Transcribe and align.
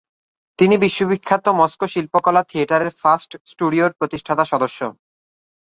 তিনি 0.59 0.75
বিশ্ববিখ্যাত 0.77 1.45
মস্কো 1.59 1.85
শিল্পকলা 1.87 2.41
থিয়েটারের 2.43 2.91
ফার্স্ট 3.01 3.31
স্টুডিওর 3.45 3.91
প্রতিষ্ঠাতা 3.99 4.43
সদস্য। 4.45 4.79